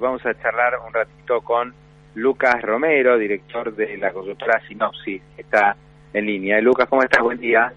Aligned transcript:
Vamos 0.00 0.24
a 0.26 0.34
charlar 0.40 0.78
un 0.86 0.94
ratito 0.94 1.40
con 1.40 1.74
Lucas 2.14 2.62
Romero, 2.62 3.18
director 3.18 3.74
de 3.74 3.96
la 3.96 4.12
consultora 4.12 4.60
Sinopsis, 4.68 5.20
que 5.34 5.42
está 5.42 5.74
en 6.12 6.24
línea. 6.24 6.60
Lucas, 6.60 6.86
¿cómo 6.88 7.02
estás? 7.02 7.20
Buen 7.20 7.40
día. 7.40 7.72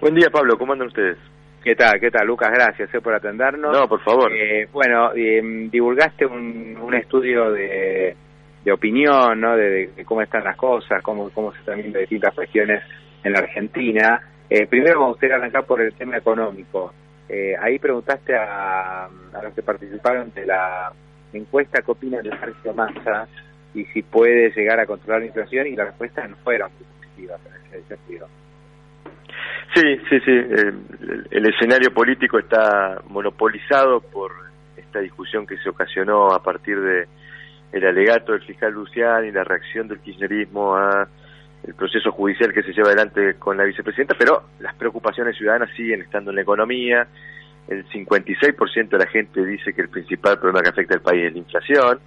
Buen 0.00 0.16
día, 0.16 0.30
Pablo. 0.30 0.58
¿Cómo 0.58 0.72
andan 0.72 0.88
ustedes? 0.88 1.16
¿Qué 1.62 1.76
tal? 1.76 2.00
¿Qué 2.00 2.10
tal, 2.10 2.26
Lucas? 2.26 2.50
Gracias 2.50 2.92
eh, 2.92 3.00
por 3.00 3.14
atendernos. 3.14 3.70
No, 3.70 3.88
por 3.88 4.00
favor. 4.02 4.32
Eh, 4.32 4.66
bueno, 4.72 5.12
eh, 5.14 5.68
divulgaste 5.70 6.26
un, 6.26 6.76
un 6.76 6.92
estudio 6.94 7.52
de, 7.52 8.16
de 8.64 8.72
opinión, 8.72 9.40
¿no? 9.40 9.56
De, 9.56 9.92
de, 9.94 10.04
cómo 10.04 10.22
están 10.22 10.42
las 10.42 10.56
cosas, 10.56 11.00
cómo, 11.04 11.30
cómo 11.30 11.52
se 11.52 11.60
están 11.60 11.76
viendo 11.76 12.00
distintas 12.00 12.34
regiones 12.34 12.82
en 13.22 13.32
la 13.32 13.38
Argentina. 13.38 14.20
Eh, 14.50 14.66
primero 14.66 14.98
me 14.98 15.06
gustaría 15.06 15.36
arrancar 15.36 15.64
por 15.66 15.80
el 15.80 15.94
tema 15.94 16.16
económico. 16.16 16.92
Eh, 17.28 17.54
ahí 17.56 17.78
preguntaste 17.78 18.34
a, 18.34 19.04
a 19.04 19.42
los 19.44 19.54
que 19.54 19.62
participaron 19.62 20.32
de 20.34 20.46
la 20.46 20.92
encuesta 21.38 21.82
qué 21.82 21.90
opinan 21.90 22.22
de 22.22 22.30
Sergio 22.30 22.74
Massa 22.74 23.28
y 23.74 23.84
si 23.86 24.02
puede 24.02 24.50
llegar 24.50 24.80
a 24.80 24.86
controlar 24.86 25.20
la 25.20 25.26
inflación 25.26 25.66
y 25.66 25.76
las 25.76 25.88
respuestas 25.88 26.28
no 26.28 26.36
fueron 26.36 26.70
muy 26.72 26.86
positivas 26.98 27.40
en 27.46 27.78
ese 27.78 27.88
sentido. 27.88 28.28
Sí, 29.74 29.96
sí, 30.08 30.20
sí. 30.24 30.30
El, 30.32 31.26
el, 31.30 31.46
escenario 31.46 31.94
político 31.94 32.38
está 32.38 33.00
monopolizado 33.08 34.00
por 34.00 34.32
esta 34.76 34.98
discusión 34.98 35.46
que 35.46 35.56
se 35.58 35.68
ocasionó 35.68 36.32
a 36.32 36.42
partir 36.42 36.80
de 36.80 37.06
el 37.72 37.86
alegato 37.86 38.32
del 38.32 38.42
fiscal 38.42 38.72
Lucián 38.72 39.24
y 39.26 39.30
la 39.30 39.44
reacción 39.44 39.86
del 39.86 40.00
kirchnerismo 40.00 40.74
a 40.74 41.08
el 41.62 41.74
proceso 41.74 42.10
judicial 42.10 42.52
que 42.52 42.62
se 42.62 42.72
lleva 42.72 42.88
adelante 42.88 43.34
con 43.34 43.56
la 43.56 43.64
vicepresidenta, 43.64 44.14
pero 44.18 44.44
las 44.60 44.74
preocupaciones 44.74 45.36
ciudadanas 45.36 45.70
siguen 45.76 46.00
estando 46.00 46.30
en 46.30 46.36
la 46.36 46.42
economía, 46.42 47.06
el 47.68 47.86
56% 47.88 48.88
de 48.88 48.98
la 48.98 49.06
gente 49.06 49.44
dice 49.44 49.72
que 49.72 49.82
el 49.82 49.88
principal 49.88 50.38
problema 50.38 50.62
que 50.62 50.70
afecta 50.70 50.94
al 50.94 51.02
país 51.02 51.26
es 51.26 51.32
la 51.32 51.38
inflación. 51.38 52.00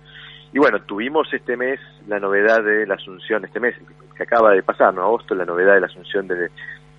Y 0.51 0.59
bueno, 0.59 0.81
tuvimos 0.83 1.33
este 1.33 1.57
mes 1.57 1.79
la 2.07 2.19
novedad 2.19 2.63
de 2.63 2.85
la 2.85 2.95
asunción, 2.95 3.43
este 3.45 3.59
mes 3.59 3.75
que 4.15 4.23
acaba 4.23 4.51
de 4.51 4.61
pasar, 4.61 4.93
¿no? 4.93 5.03
Agosto, 5.03 5.33
la 5.33 5.45
novedad 5.45 5.73
de 5.75 5.79
la 5.79 5.87
asunción 5.87 6.27
de, 6.27 6.49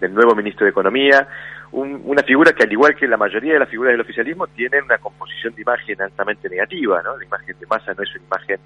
del 0.00 0.14
nuevo 0.14 0.34
ministro 0.34 0.64
de 0.64 0.70
Economía, 0.70 1.28
un, 1.72 2.00
una 2.04 2.22
figura 2.22 2.52
que 2.52 2.64
al 2.64 2.72
igual 2.72 2.96
que 2.96 3.06
la 3.06 3.16
mayoría 3.16 3.52
de 3.52 3.58
las 3.60 3.68
figuras 3.68 3.92
del 3.92 4.00
oficialismo 4.00 4.46
tiene 4.48 4.80
una 4.82 4.98
composición 4.98 5.54
de 5.54 5.62
imagen 5.62 6.00
altamente 6.02 6.48
negativa, 6.48 7.02
¿no? 7.02 7.16
La 7.16 7.24
imagen 7.24 7.56
de 7.58 7.66
Massa 7.66 7.94
no 7.94 8.02
es 8.02 8.14
una 8.16 8.24
imagen 8.24 8.60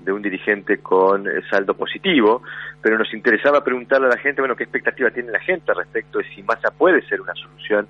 de 0.00 0.12
un 0.12 0.22
dirigente 0.22 0.78
con 0.78 1.26
saldo 1.50 1.74
positivo, 1.74 2.42
pero 2.80 2.96
nos 2.98 3.12
interesaba 3.12 3.62
preguntarle 3.62 4.06
a 4.06 4.10
la 4.10 4.18
gente, 4.18 4.40
bueno, 4.40 4.56
qué 4.56 4.64
expectativa 4.64 5.10
tiene 5.10 5.30
la 5.30 5.40
gente 5.40 5.72
respecto 5.74 6.18
de 6.18 6.24
si 6.34 6.42
Massa 6.42 6.70
puede 6.70 7.02
ser 7.02 7.20
una 7.20 7.34
solución 7.34 7.86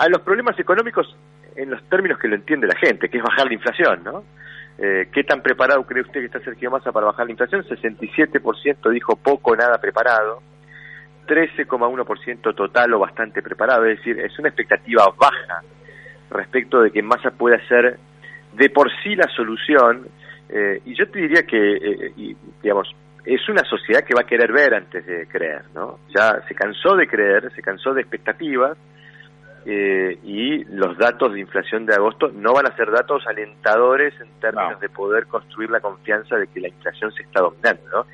a 0.00 0.08
los 0.08 0.22
problemas 0.22 0.58
económicos 0.58 1.14
en 1.54 1.68
los 1.68 1.82
términos 1.90 2.18
que 2.18 2.26
lo 2.26 2.34
entiende 2.34 2.66
la 2.66 2.74
gente, 2.74 3.10
que 3.10 3.18
es 3.18 3.22
bajar 3.22 3.46
la 3.46 3.52
inflación, 3.52 4.02
¿no? 4.02 4.24
Eh, 4.78 5.10
¿Qué 5.12 5.24
tan 5.24 5.42
preparado 5.42 5.84
cree 5.84 6.02
usted 6.02 6.20
que 6.20 6.26
está 6.26 6.40
Sergio 6.40 6.70
Massa 6.70 6.90
para 6.90 7.04
bajar 7.04 7.26
la 7.26 7.32
inflación? 7.32 7.62
67% 7.64 8.90
dijo 8.90 9.16
poco, 9.16 9.54
nada 9.54 9.76
preparado. 9.78 10.40
13,1% 11.26 12.54
total 12.54 12.94
o 12.94 12.98
bastante 12.98 13.42
preparado. 13.42 13.84
Es 13.84 13.98
decir, 13.98 14.18
es 14.20 14.38
una 14.38 14.48
expectativa 14.48 15.04
baja 15.18 15.62
respecto 16.30 16.80
de 16.80 16.90
que 16.90 17.02
Massa 17.02 17.30
pueda 17.32 17.58
ser 17.68 17.98
de 18.54 18.70
por 18.70 18.90
sí 19.02 19.14
la 19.14 19.28
solución. 19.36 20.08
Eh, 20.48 20.80
y 20.86 20.94
yo 20.94 21.10
te 21.10 21.18
diría 21.18 21.42
que, 21.42 21.76
eh, 21.76 22.12
y, 22.16 22.34
digamos, 22.62 22.90
es 23.26 23.46
una 23.50 23.64
sociedad 23.64 24.02
que 24.02 24.14
va 24.14 24.22
a 24.22 24.26
querer 24.26 24.50
ver 24.50 24.72
antes 24.72 25.04
de 25.04 25.26
creer, 25.26 25.64
¿no? 25.74 25.98
Ya 26.08 26.40
se 26.48 26.54
cansó 26.54 26.96
de 26.96 27.06
creer, 27.06 27.52
se 27.54 27.60
cansó 27.60 27.92
de 27.92 28.00
expectativas 28.00 28.78
eh, 29.66 30.18
y 30.24 30.64
los 30.64 30.96
datos 30.96 31.34
de 31.34 31.40
inflación 31.40 31.84
de 31.84 31.94
agosto 31.94 32.30
no 32.32 32.54
van 32.54 32.66
a 32.66 32.76
ser 32.76 32.90
datos 32.90 33.26
alentadores 33.26 34.14
en 34.20 34.28
términos 34.40 34.72
no. 34.72 34.78
de 34.78 34.88
poder 34.88 35.26
construir 35.26 35.70
la 35.70 35.80
confianza 35.80 36.36
de 36.36 36.46
que 36.46 36.60
la 36.60 36.68
inflación 36.68 37.12
se 37.12 37.22
está 37.22 37.40
dominando, 37.40 37.82
¿no? 37.92 38.06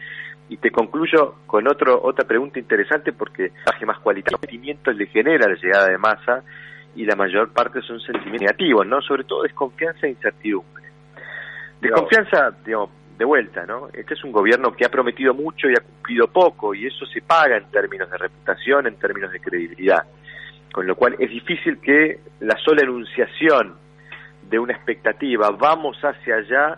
Y 0.49 0.57
te 0.57 0.71
concluyo 0.71 1.37
con 1.47 1.69
otro 1.69 2.01
otra 2.03 2.27
pregunta 2.27 2.59
interesante 2.59 3.13
porque 3.13 3.53
baje 3.65 3.87
más 3.87 3.99
cualitativo 4.01 4.41
sentimientos 4.41 4.95
le 4.97 5.07
genera 5.07 5.49
la 5.49 5.55
llegada 5.55 5.89
de 5.89 5.99
masa 5.99 6.43
y 6.97 7.05
la 7.05 7.15
mayor 7.15 7.53
parte 7.53 7.81
son 7.83 8.01
sentimientos 8.01 8.43
negativos, 8.43 8.87
¿no? 8.87 9.01
Sobre 9.03 9.25
todo 9.25 9.43
desconfianza 9.43 10.07
e 10.07 10.11
incertidumbre. 10.11 10.85
Desconfianza, 11.81 12.57
digamos, 12.65 12.91
de 13.19 13.25
vuelta, 13.25 13.67
¿no? 13.67 13.89
Este 13.93 14.15
es 14.15 14.25
un 14.25 14.33
gobierno 14.33 14.73
que 14.73 14.85
ha 14.85 14.89
prometido 14.89 15.33
mucho 15.35 15.69
y 15.69 15.75
ha 15.75 15.81
cumplido 15.81 16.27
poco 16.29 16.75
y 16.75 16.87
eso 16.87 17.07
se 17.07 17.23
paga 17.23 17.57
en 17.57 17.71
términos 17.71 18.11
de 18.11 18.19
reputación, 18.19 18.87
en 18.87 18.97
términos 18.97 19.31
de 19.31 19.41
credibilidad 19.41 20.05
con 20.77 20.87
lo 20.87 20.95
cual 20.95 21.17
es 21.19 21.31
difícil 21.31 21.79
que 21.79 22.19
la 22.41 22.55
sola 22.59 22.83
enunciación 22.83 23.77
de 24.43 24.59
una 24.59 24.75
expectativa, 24.75 25.49
vamos 25.49 25.97
hacia 26.03 26.35
allá, 26.35 26.77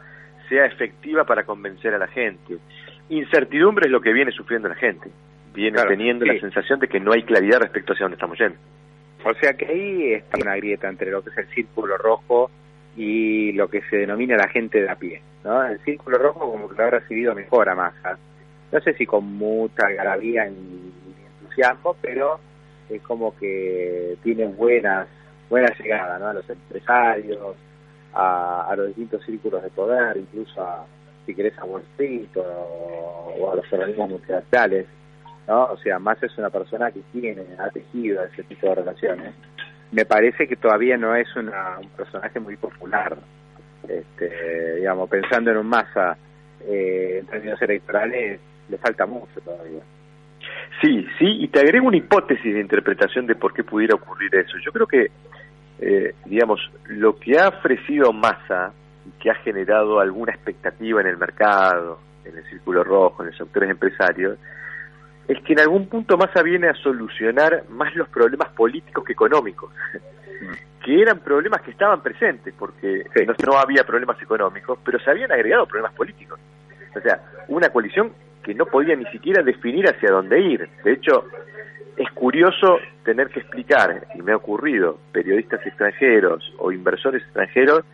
sea 0.49 0.67
efectiva 0.67 1.25
para 1.25 1.43
convencer 1.43 1.93
a 1.95 1.99
la 1.99 2.07
gente. 2.07 2.59
Incertidumbre 3.09 3.87
es 3.87 3.91
lo 3.91 4.01
que 4.01 4.13
viene 4.13 4.31
sufriendo 4.31 4.69
la 4.69 4.77
gente, 4.77 5.11
viene 5.53 5.79
claro, 5.79 5.89
teniendo 5.89 6.25
sí. 6.25 6.31
la 6.31 6.39
sensación 6.39 6.79
de 6.79 6.87
que 6.87 7.01
no 7.01 7.13
hay 7.13 7.25
claridad 7.25 7.59
respecto 7.59 7.93
hacia 7.93 8.05
dónde 8.05 8.15
estamos 8.15 8.39
yendo. 8.39 8.57
O 9.25 9.35
sea 9.35 9.55
que 9.55 9.67
ahí 9.67 10.13
está 10.13 10.39
una 10.41 10.55
grieta 10.55 10.89
entre 10.89 11.11
lo 11.11 11.25
que 11.25 11.31
es 11.31 11.39
el 11.39 11.49
círculo 11.49 11.99
rojo 11.99 12.53
y 12.97 13.51
lo 13.55 13.67
que 13.67 13.83
se 13.91 13.97
denomina 13.97 14.37
la 14.37 14.49
gente 14.49 14.81
de 14.81 14.91
a 14.91 14.95
pie, 14.95 15.23
¿no? 15.43 15.65
El 15.65 15.81
círculo 15.81 16.19
rojo 16.19 16.53
como 16.53 16.69
que 16.69 16.77
lo 16.77 16.85
ha 16.85 16.91
recibido 16.91 17.35
mejor 17.35 17.69
a 17.69 17.75
Massa. 17.75 18.17
No 18.71 18.81
sé 18.81 18.95
si 18.95 19.07
con 19.07 19.25
mucha 19.25 19.89
algarabía 19.89 20.49
y 20.49 20.93
entusiasmo, 21.43 21.97
pero 22.01 22.39
es 22.91 23.03
como 23.03 23.37
que 23.37 24.17
tienen 24.23 24.57
buenas 24.57 25.09
buena 25.49 25.73
llegada 25.79 26.19
¿no? 26.19 26.29
a 26.29 26.35
los 26.35 26.49
empresarios, 26.49 27.57
a, 28.15 28.75
los 28.77 28.89
distintos 28.89 29.25
círculos 29.25 29.63
de 29.63 29.71
poder, 29.71 30.17
incluso 30.17 30.61
a, 30.63 30.85
si 31.27 31.35
querés, 31.35 31.57
a 31.59 31.65
Wall 31.65 31.83
Street 31.93 32.29
o, 32.37 33.51
a 33.53 33.57
los 33.57 33.73
organismos 33.73 34.11
multilaterales, 34.11 34.87
¿no? 35.47 35.65
O 35.65 35.77
sea, 35.79 35.99
más 35.99 36.23
es 36.23 36.37
una 36.37 36.51
persona 36.51 36.91
que 36.91 37.01
tiene, 37.13 37.45
ha 37.59 37.71
tejido 37.71 38.25
ese 38.25 38.43
tipo 38.45 38.69
de 38.69 38.75
relaciones. 38.77 39.35
Me 39.91 40.05
parece 40.05 40.47
que 40.47 40.57
todavía 40.57 40.97
no 40.97 41.15
es 41.15 41.35
una, 41.37 41.79
un 41.79 41.89
personaje 41.91 42.41
muy 42.41 42.57
popular, 42.57 43.17
este, 43.89 44.77
digamos, 44.77 45.09
pensando 45.09 45.51
en 45.51 45.57
un 45.59 45.67
masa 45.67 46.19
eh, 46.61 47.19
en 47.21 47.27
términos 47.27 47.61
electorales, 47.63 48.41
le 48.69 48.79
falta 48.79 49.07
mucho 49.07 49.41
todavía. 49.43 49.81
Sí, 50.81 51.07
sí, 51.19 51.27
y 51.41 51.49
te 51.49 51.61
agrego 51.61 51.89
una 51.89 51.97
hipótesis 51.97 52.55
de 52.55 52.61
interpretación 52.61 53.27
de 53.27 53.35
por 53.35 53.53
qué 53.53 53.65
pudiera 53.65 53.97
ocurrir 53.97 54.35
eso. 54.37 54.57
Yo 54.65 54.71
creo 54.71 54.87
que, 54.87 55.11
eh, 55.81 56.15
digamos, 56.25 56.61
lo 56.87 57.19
que 57.19 57.39
ha 57.39 57.49
ofrecido 57.49 58.13
Massa 58.13 58.73
y 59.05 59.11
que 59.21 59.31
ha 59.31 59.35
generado 59.37 59.99
alguna 59.99 60.33
expectativa 60.33 61.01
en 61.01 61.09
el 61.09 61.17
mercado, 61.17 61.99
en 62.25 62.37
el 62.37 62.45
círculo 62.45 62.85
rojo, 62.85 63.23
en 63.23 63.31
los 63.31 63.37
sectores 63.37 63.71
empresarios, 63.71 64.39
es 65.27 65.43
que 65.43 65.53
en 65.53 65.61
algún 65.61 65.89
punto 65.89 66.17
Massa 66.17 66.43
viene 66.43 66.69
a 66.69 66.75
solucionar 66.75 67.65
más 67.71 67.95
los 67.97 68.09
problemas 68.09 68.51
políticos 68.51 69.05
que 69.05 69.15
económicos, 69.15 69.73
que 70.85 71.03
eran 71.03 71.19
problemas 71.19 71.61
que 71.63 71.73
estaban 71.73 72.03
presentes, 72.03 72.55
porque 72.57 73.05
no, 73.27 73.35
no 73.47 73.59
había 73.59 73.85
problemas 73.85 74.21
económicos, 74.23 74.79
pero 74.85 75.01
se 75.01 75.11
habían 75.11 75.33
agregado 75.33 75.67
problemas 75.67 75.93
políticos. 75.95 76.39
O 76.95 77.01
sea, 77.01 77.21
una 77.49 77.69
coalición 77.69 78.13
que 78.43 78.55
no 78.55 78.67
podía 78.67 78.97
ni 78.97 79.05
siquiera 79.07 79.43
definir 79.43 79.89
hacia 79.89 80.11
dónde 80.11 80.41
ir. 80.41 80.69
De 80.85 80.93
hecho, 80.93 81.25
es 81.97 82.11
curioso 82.13 82.79
tener 83.05 83.29
que 83.29 83.41
explicar, 83.41 84.07
y 84.15 84.23
me 84.23 84.33
ha 84.33 84.37
ocurrido, 84.37 84.99
periodistas 85.13 85.65
extranjeros 85.67 86.55
o 86.59 86.71
inversores 86.73 87.23
extranjeros, 87.23 87.85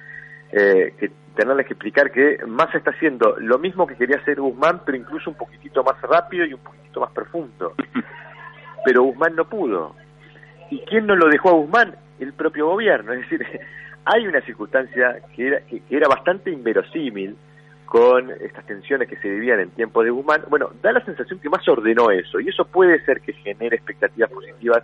eh, 0.52 0.94
que 0.98 1.10
tenerles 1.34 1.66
que 1.66 1.72
explicar 1.72 2.10
que 2.12 2.38
Massa 2.46 2.78
está 2.78 2.90
haciendo 2.90 3.36
lo 3.38 3.58
mismo 3.58 3.86
que 3.86 3.96
quería 3.96 4.18
hacer 4.18 4.40
Guzmán, 4.40 4.82
pero 4.84 4.96
incluso 4.96 5.30
un 5.30 5.36
poquitito 5.36 5.82
más 5.82 6.00
rápido 6.02 6.44
y 6.44 6.54
un 6.54 6.60
poquitito 6.60 7.00
más 7.00 7.10
profundo. 7.12 7.74
Pero 8.84 9.02
Guzmán 9.02 9.34
no 9.34 9.46
pudo. 9.46 9.96
¿Y 10.70 10.78
quién 10.80 11.06
no 11.06 11.16
lo 11.16 11.28
dejó 11.28 11.48
a 11.48 11.52
Guzmán? 11.54 11.96
El 12.20 12.34
propio 12.34 12.66
gobierno. 12.66 13.14
Es 13.14 13.20
decir, 13.20 13.44
hay 14.04 14.26
una 14.26 14.42
circunstancia 14.42 15.20
que 15.34 15.46
era, 15.46 15.60
que, 15.62 15.80
que 15.80 15.96
era 15.96 16.06
bastante 16.06 16.50
inverosímil, 16.50 17.36
con 17.84 18.30
estas 18.30 18.66
tensiones 18.66 19.08
que 19.08 19.16
se 19.16 19.28
vivían 19.28 19.60
en 19.60 19.70
tiempo 19.70 20.02
de 20.02 20.10
Guzmán, 20.10 20.42
bueno, 20.48 20.70
da 20.82 20.92
la 20.92 21.04
sensación 21.04 21.38
que 21.38 21.48
más 21.48 21.66
ordenó 21.68 22.10
eso, 22.10 22.40
y 22.40 22.48
eso 22.48 22.64
puede 22.64 23.04
ser 23.04 23.20
que 23.20 23.32
genere 23.32 23.76
expectativas 23.76 24.30
positivas 24.30 24.82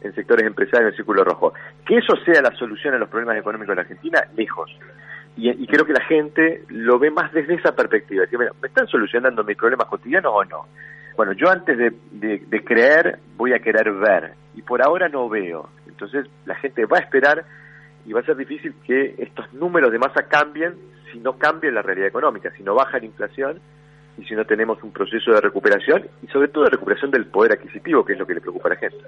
en 0.00 0.14
sectores 0.14 0.46
empresarios 0.46 0.82
en 0.82 0.88
el 0.88 0.96
círculo 0.96 1.24
rojo. 1.24 1.52
Que 1.84 1.98
eso 1.98 2.14
sea 2.24 2.40
la 2.42 2.54
solución 2.56 2.94
a 2.94 2.98
los 2.98 3.08
problemas 3.08 3.38
económicos 3.38 3.72
de 3.72 3.76
la 3.76 3.82
Argentina, 3.82 4.24
lejos. 4.36 4.70
y, 5.36 5.66
creo 5.66 5.84
que 5.84 5.92
la 5.92 6.04
gente 6.04 6.64
lo 6.68 6.98
ve 6.98 7.10
más 7.10 7.32
desde 7.32 7.54
esa 7.54 7.72
perspectiva. 7.72 8.24
¿me 8.30 8.68
están 8.68 8.86
solucionando 8.86 9.44
mis 9.44 9.56
problemas 9.56 9.88
cotidianos 9.88 10.32
o 10.34 10.44
no? 10.44 10.66
Bueno, 11.16 11.32
yo 11.32 11.48
antes 11.50 11.78
de, 11.78 12.64
creer 12.64 13.18
voy 13.36 13.54
a 13.54 13.58
querer 13.58 13.90
ver 13.92 14.34
y 14.54 14.62
por 14.62 14.82
ahora 14.82 15.08
no 15.08 15.28
veo. 15.28 15.70
Entonces 15.86 16.26
la 16.44 16.54
gente 16.56 16.84
va 16.84 16.98
a 16.98 17.00
esperar 17.00 17.44
y 18.04 18.12
va 18.12 18.20
a 18.20 18.24
ser 18.24 18.36
difícil 18.36 18.74
que 18.86 19.14
estos 19.18 19.52
números 19.54 19.90
de 19.90 19.98
masa 19.98 20.28
cambien 20.28 20.74
si 21.12 21.18
no 21.18 21.38
cambia 21.38 21.70
la 21.70 21.82
realidad 21.82 22.08
económica, 22.08 22.50
si 22.56 22.62
no 22.62 22.74
baja 22.74 22.98
la 22.98 23.06
inflación 23.06 23.60
y 24.18 24.24
si 24.24 24.34
no 24.34 24.44
tenemos 24.44 24.82
un 24.82 24.92
proceso 24.92 25.32
de 25.32 25.40
recuperación 25.40 26.06
y 26.22 26.26
sobre 26.28 26.48
todo 26.48 26.64
de 26.64 26.70
recuperación 26.70 27.10
del 27.10 27.26
poder 27.26 27.52
adquisitivo, 27.52 28.04
que 28.04 28.14
es 28.14 28.18
lo 28.18 28.26
que 28.26 28.34
le 28.34 28.40
preocupa 28.40 28.68
a 28.68 28.74
la 28.74 28.76
gente. 28.76 29.04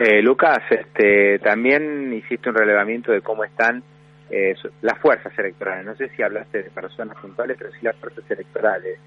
Eh, 0.00 0.22
Lucas, 0.22 0.60
este, 0.70 1.38
también 1.38 2.12
hiciste 2.12 2.48
un 2.48 2.56
relevamiento 2.56 3.12
de 3.12 3.20
cómo 3.20 3.44
están 3.44 3.82
eh, 4.30 4.54
las 4.82 4.98
fuerzas 4.98 5.36
electorales. 5.38 5.86
No 5.86 5.94
sé 5.96 6.08
si 6.16 6.22
hablaste 6.22 6.64
de 6.64 6.70
personas 6.70 7.16
puntuales, 7.18 7.56
pero 7.58 7.70
sí 7.72 7.78
las 7.82 7.96
fuerzas 7.96 8.28
electorales. 8.28 8.98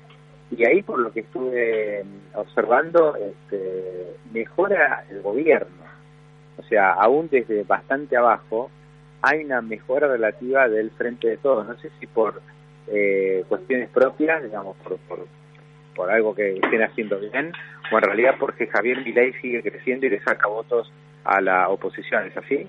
Y 0.50 0.65
ahí, 0.65 0.81
por 0.81 1.00
lo 1.00 1.12
que 1.12 1.21
estuve 1.21 2.06
observando, 2.33 3.18
este, 3.18 4.15
mejora 4.31 5.04
el 5.09 5.21
gobierno. 5.21 5.86
O 6.57 6.63
sea, 6.63 6.94
aún 6.94 7.27
desde 7.30 7.63
bastante 7.63 8.15
abajo 8.15 8.71
hay 9.22 9.44
una 9.44 9.62
mejora 9.62 10.08
relativa 10.08 10.68
del 10.68 10.92
frente 10.92 11.28
de 11.28 11.38
todos. 11.38 11.68
No 11.68 11.78
sé 11.80 11.90
si 12.00 12.08
por 12.08 12.42
eh, 12.88 13.44
cuestiones 13.48 13.90
propias, 13.90 14.44
digamos, 14.44 14.78
por, 14.78 14.98
por, 15.96 16.12
algo 16.12 16.36
que 16.36 16.54
estén 16.54 16.84
haciendo 16.84 17.19
bien, 17.19 17.52
o 17.92 17.98
en 17.98 18.04
realidad 18.04 18.36
porque 18.40 18.68
Javier 18.68 19.04
Milei 19.04 19.34
sigue 19.42 19.64
creciendo 19.64 20.06
y 20.06 20.12
le 20.12 20.22
saca 20.22 20.48
votos 20.48 20.92
a 21.25 21.42
la 21.42 21.68
oposición, 21.69 22.25
¿es 22.28 22.38
así? 22.38 22.68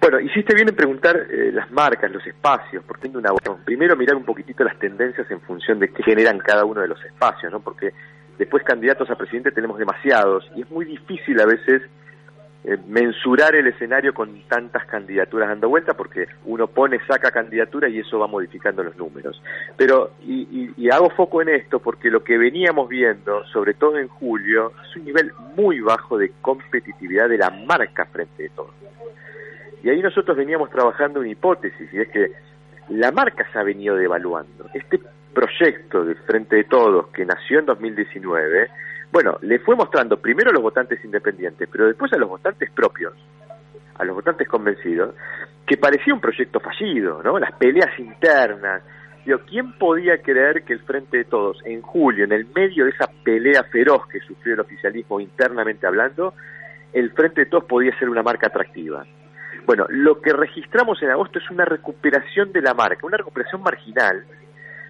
Bueno, 0.00 0.20
hiciste 0.20 0.54
bien 0.54 0.68
en 0.68 0.76
preguntar 0.76 1.16
eh, 1.16 1.50
las 1.52 1.70
marcas, 1.70 2.10
los 2.10 2.24
espacios, 2.26 2.84
porque 2.86 3.08
una 3.08 3.30
primero 3.64 3.96
mirar 3.96 4.16
un 4.16 4.24
poquitito 4.24 4.62
las 4.62 4.78
tendencias 4.78 5.28
en 5.30 5.40
función 5.40 5.78
de 5.78 5.88
qué 5.88 6.02
generan 6.02 6.38
cada 6.38 6.64
uno 6.64 6.82
de 6.82 6.88
los 6.88 7.02
espacios, 7.04 7.50
¿no? 7.50 7.60
Porque 7.60 7.92
después 8.38 8.62
candidatos 8.62 9.10
a 9.10 9.16
presidente 9.16 9.50
tenemos 9.50 9.78
demasiados 9.78 10.48
y 10.54 10.62
es 10.62 10.70
muy 10.70 10.84
difícil 10.84 11.40
a 11.40 11.46
veces 11.46 11.82
eh, 12.66 12.78
mensurar 12.86 13.54
el 13.54 13.66
escenario 13.66 14.14
con 14.14 14.40
tantas 14.48 14.86
candidaturas 14.86 15.50
dando 15.50 15.68
vuelta 15.68 15.92
porque 15.92 16.28
uno 16.46 16.66
pone, 16.66 16.98
saca 17.06 17.30
candidatura 17.30 17.90
y 17.90 17.98
eso 17.98 18.18
va 18.18 18.26
modificando 18.26 18.82
los 18.82 18.96
números. 18.96 19.42
Pero, 19.76 20.12
y, 20.22 20.72
y, 20.74 20.90
hago 20.90 21.10
foco 21.10 21.42
en 21.42 21.50
esto 21.50 21.78
porque 21.78 22.10
lo 22.10 22.24
que 22.24 22.38
veníamos 22.38 22.88
viendo, 22.88 23.44
sobre 23.48 23.74
todo 23.74 23.98
en 23.98 24.08
julio, 24.08 24.72
es 24.88 24.96
un 24.96 25.04
nivel 25.04 25.32
muy 25.54 25.80
bajo 25.80 26.16
de 26.16 26.32
competitividad 26.40 27.28
de 27.28 27.36
la 27.36 27.50
marca 27.50 28.06
frente 28.06 28.46
a 28.46 28.56
todo. 28.56 28.72
Y 29.82 29.90
ahí 29.90 30.00
nosotros 30.00 30.34
veníamos 30.34 30.70
trabajando 30.70 31.20
una 31.20 31.28
hipótesis, 31.28 31.92
y 31.92 32.00
es 32.00 32.08
que 32.08 32.32
la 32.88 33.12
marca 33.12 33.46
se 33.52 33.58
ha 33.58 33.62
venido 33.62 33.94
devaluando. 33.94 34.70
Este 34.72 34.98
proyecto 35.34 36.02
del 36.06 36.16
Frente 36.16 36.56
de 36.56 36.64
Todos, 36.64 37.08
que 37.08 37.26
nació 37.26 37.58
en 37.58 37.66
2019, 37.66 38.70
bueno, 39.14 39.38
le 39.42 39.60
fue 39.60 39.76
mostrando 39.76 40.16
primero 40.16 40.50
a 40.50 40.52
los 40.52 40.60
votantes 40.60 40.98
independientes, 41.04 41.68
pero 41.70 41.86
después 41.86 42.12
a 42.12 42.16
los 42.16 42.28
votantes 42.28 42.68
propios, 42.72 43.12
a 43.94 44.04
los 44.04 44.16
votantes 44.16 44.48
convencidos, 44.48 45.14
que 45.64 45.76
parecía 45.76 46.12
un 46.12 46.20
proyecto 46.20 46.58
fallido, 46.58 47.22
¿no? 47.22 47.38
Las 47.38 47.52
peleas 47.52 47.96
internas. 47.96 48.82
Digo, 49.24 49.38
¿quién 49.48 49.74
podía 49.74 50.20
creer 50.20 50.64
que 50.64 50.72
el 50.72 50.80
Frente 50.80 51.18
de 51.18 51.24
Todos, 51.26 51.62
en 51.64 51.80
julio, 51.80 52.24
en 52.24 52.32
el 52.32 52.46
medio 52.46 52.86
de 52.86 52.90
esa 52.90 53.08
pelea 53.22 53.62
feroz 53.70 54.04
que 54.08 54.18
sufrió 54.18 54.54
el 54.54 54.60
oficialismo 54.60 55.20
internamente 55.20 55.86
hablando, 55.86 56.34
el 56.92 57.12
Frente 57.12 57.42
de 57.42 57.46
Todos 57.46 57.66
podía 57.66 57.96
ser 58.00 58.08
una 58.08 58.24
marca 58.24 58.48
atractiva? 58.48 59.06
Bueno, 59.64 59.86
lo 59.90 60.20
que 60.20 60.32
registramos 60.32 61.00
en 61.04 61.10
agosto 61.10 61.38
es 61.38 61.48
una 61.52 61.64
recuperación 61.64 62.50
de 62.50 62.62
la 62.62 62.74
marca, 62.74 63.06
una 63.06 63.18
recuperación 63.18 63.62
marginal, 63.62 64.24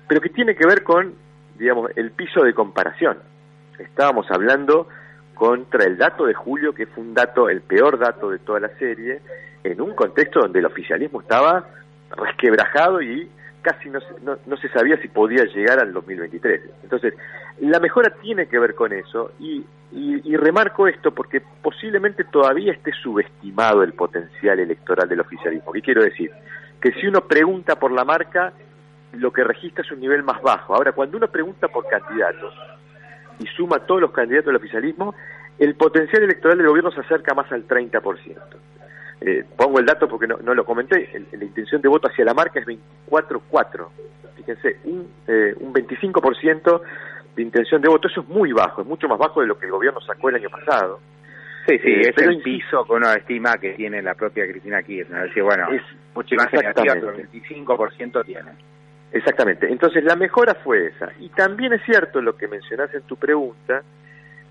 pero 0.09 0.23
que 0.23 0.31
tiene 0.31 0.57
que 0.57 0.67
ver 0.67 0.83
con, 0.83 1.13
digamos, 1.59 1.91
el 1.95 2.11
piso 2.13 2.43
de 2.43 2.55
comparación 2.55 3.34
estábamos 3.79 4.31
hablando 4.31 4.89
contra 5.35 5.85
el 5.85 5.99
dato 5.99 6.27
de 6.27 6.35
julio, 6.35 6.75
que 6.75 6.87
fue 6.87 7.03
un 7.03 7.15
dato, 7.15 7.49
el 7.49 7.61
peor 7.61 7.99
dato 7.99 8.31
de 8.31 8.39
toda 8.39 8.61
la 8.61 8.69
serie, 8.79 9.21
en 9.65 9.81
un 9.81 9.95
contexto 9.95 10.41
donde 10.41 10.61
el 10.61 10.67
oficialismo 10.67 11.21
estaba 11.21 11.67
resquebrajado 12.11 13.03
y 13.03 13.29
casi 13.63 13.89
no, 13.89 13.99
no, 14.47 14.57
se 14.59 14.69
sabía 14.69 14.99
si 14.99 15.09
podía 15.09 15.45
llegar 15.47 15.81
al 15.81 15.93
2023. 15.93 16.61
Entonces, 16.83 17.15
la 17.61 17.81
mejora 17.81 18.15
tiene 18.21 18.47
que 18.47 18.59
ver 18.59 18.75
con 18.75 18.93
eso 18.93 19.33
y, 19.41 19.65
y, 19.91 20.37
remarco 20.37 20.87
esto 20.87 21.13
porque 21.13 21.41
posiblemente 21.63 22.25
todavía 22.25 22.73
esté 22.73 22.93
subestimado 22.93 23.83
el 23.83 23.95
potencial 23.95 24.59
electoral 24.61 25.09
del 25.09 25.21
oficialismo. 25.21 25.73
¿Qué 25.73 25.81
quiero 25.81 26.03
decir? 26.03 26.31
Que 26.81 26.93
si 26.93 27.07
uno 27.07 27.23
pregunta 27.23 27.77
por 27.77 27.91
la 27.91 28.05
marca, 28.05 28.53
lo 29.13 29.33
que 29.33 29.45
registra 29.45 29.83
es 29.83 29.91
un 29.91 30.01
nivel 30.01 30.23
más 30.23 30.43
bajo. 30.43 30.75
Ahora, 30.75 30.93
cuando 30.93 31.17
uno 31.17 31.29
pregunta 31.29 31.69
por 31.69 31.87
candidatos, 31.89 32.53
y 33.39 33.47
suma 33.47 33.81
todos 33.81 34.01
los 34.01 34.13
candidatos 34.13 34.47
del 34.47 34.57
oficialismo, 34.57 35.15
el 35.59 35.75
potencial 35.75 36.23
electoral 36.23 36.59
del 36.59 36.69
gobierno 36.69 36.91
se 36.91 37.01
acerca 37.01 37.35
más 37.35 37.51
al 37.53 37.67
30%. 37.67 38.39
Eh, 39.21 39.45
pongo 39.57 39.79
el 39.79 39.87
dato 39.87 40.09
porque 40.09 40.27
no, 40.27 40.37
no 40.39 40.55
lo 40.55 40.65
comenté, 40.65 41.09
la 41.33 41.45
intención 41.45 41.81
de 41.81 41.89
voto 41.89 42.09
hacia 42.09 42.25
la 42.25 42.35
marca 42.35 42.61
es 42.61 42.67
24-4. 42.67 43.89
Fíjense, 44.37 44.77
un, 44.85 45.09
eh, 45.27 45.55
un 45.61 45.73
25% 45.73 46.83
de 47.35 47.43
intención 47.43 47.81
de 47.81 47.89
voto, 47.89 48.09
eso 48.09 48.21
es 48.21 48.29
muy 48.29 48.53
bajo, 48.53 48.83
es 48.83 48.87
mucho 48.87 49.09
más 49.09 49.19
bajo 49.19 49.41
de 49.41 49.47
lo 49.47 49.59
que 49.59 49.67
el 49.67 49.73
gobierno 49.73 50.01
sacó 50.01 50.29
el 50.29 50.37
año 50.37 50.51
pasado. 50.51 51.01
Sí, 51.67 51.79
sí, 51.79 51.89
eh, 51.89 52.13
es 52.15 52.23
el 52.23 52.43
piso 52.43 52.85
que 52.85 52.93
uno 52.93 53.11
estima 53.13 53.57
que 53.57 53.73
tiene 53.73 54.03
la 54.03 54.15
propia 54.15 54.47
Cristina 54.47 54.83
Kirchner. 54.83 55.23
Es 55.23 55.29
decir, 55.31 55.43
bueno, 55.43 55.71
es, 55.73 55.83
mucho 56.15 56.37
más 56.37 56.53
negativa, 56.53 56.95
pero 56.95 57.11
el 57.13 57.31
25% 57.31 58.25
tiene. 58.25 58.51
Exactamente. 59.15 59.71
Entonces 59.71 60.03
la 60.03 60.17
mejora 60.17 60.57
fue 60.57 60.89
esa. 60.89 61.13
Y 61.21 61.29
también 61.29 61.73
es 61.73 61.83
cierto 61.85 62.21
lo 62.21 62.37
que 62.37 62.49
mencionás 62.49 62.93
en 62.95 63.03
tu 63.03 63.15
pregunta, 63.17 63.81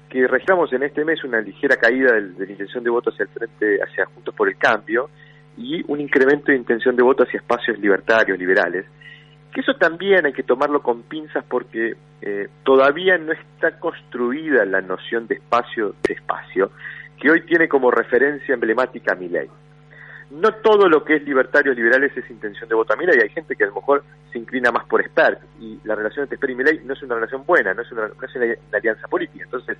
que 0.10 0.26
registramos 0.26 0.72
en 0.72 0.84
este 0.84 1.04
mes 1.04 1.22
una 1.26 1.42
ligera 1.42 1.76
caída 1.76 2.14
de, 2.14 2.46
la 2.46 2.52
intención 2.52 2.82
de 2.82 2.90
voto 2.90 3.10
hacia 3.10 3.24
el 3.24 3.30
frente, 3.30 3.80
hacia 3.84 4.06
Juntos 4.06 4.34
por 4.34 4.48
el 4.48 4.56
Cambio, 4.58 5.10
y 5.58 5.84
un 5.92 6.00
incremento 6.00 6.54
de 6.54 6.58
intención 6.58 6.96
de 6.96 7.04
voto 7.04 7.24
hacia 7.24 7.40
espacios 7.40 7.78
libertarios, 7.78 8.40
liberales, 8.40 8.86
que 9.54 9.60
eso 9.60 9.74
también 9.76 10.26
hay 10.26 10.32
que 10.34 10.44
tomarlo 10.44 10.82
con 10.82 11.04
pinzas 11.04 11.44
porque 11.44 11.98
eh, 12.22 12.48
todavía 12.64 13.18
no 13.18 13.34
está 13.34 13.78
construida 13.80 14.64
la 14.64 14.80
noción 14.80 15.28
de 15.28 15.36
espacio 15.36 15.94
de 16.08 16.14
espacio, 16.14 16.72
que 17.20 17.30
hoy 17.30 17.42
tiene 17.42 17.68
como 17.68 17.92
referencia 17.92 18.54
emblemática 18.54 19.12
a 19.12 19.16
mi 19.18 19.28
ley 19.28 19.50
no 20.34 20.52
todo 20.52 20.90
lo 20.90 21.04
que 21.04 21.18
es 21.18 21.24
libertarios 21.24 21.76
liberales 21.76 22.16
es 22.18 22.30
intención 22.30 22.68
de 22.68 22.76
voto. 22.76 22.96
Mira, 22.98 23.16
y 23.16 23.20
hay 23.22 23.30
gente 23.30 23.56
que 23.56 23.66
a 23.66 23.68
lo 23.68 23.76
mejor 23.76 24.04
se 24.32 24.40
inclina 24.40 24.72
más 24.72 24.86
por 24.86 25.04
Spert, 25.06 25.42
y 25.60 25.80
la 25.84 25.96
relación 25.96 26.24
entre 26.24 26.38
Spert 26.38 26.52
y 26.52 26.56
Milei 26.56 26.82
no 26.84 26.94
es 26.94 27.04
una 27.04 27.16
relación 27.16 27.46
buena, 27.46 27.74
no 27.74 27.84
es 27.84 27.92
una, 27.92 28.08
no 28.08 28.26
es 28.26 28.36
una, 28.36 28.56
alianza 28.78 29.08
política. 29.08 29.44
Entonces, 29.44 29.78